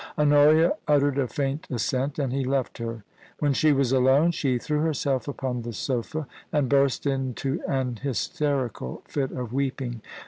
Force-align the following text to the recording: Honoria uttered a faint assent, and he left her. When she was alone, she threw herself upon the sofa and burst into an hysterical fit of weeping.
Honoria 0.17 0.73
uttered 0.87 1.19
a 1.19 1.27
faint 1.27 1.67
assent, 1.69 2.17
and 2.17 2.33
he 2.33 2.43
left 2.43 2.79
her. 2.79 3.03
When 3.37 3.53
she 3.53 3.71
was 3.71 3.91
alone, 3.91 4.31
she 4.31 4.57
threw 4.57 4.79
herself 4.79 5.27
upon 5.27 5.61
the 5.61 5.73
sofa 5.73 6.25
and 6.51 6.67
burst 6.67 7.05
into 7.05 7.61
an 7.67 7.97
hysterical 7.97 9.03
fit 9.07 9.29
of 9.29 9.53
weeping. 9.53 10.01